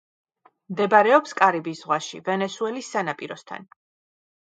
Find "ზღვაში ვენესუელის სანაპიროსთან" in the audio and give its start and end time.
1.83-3.73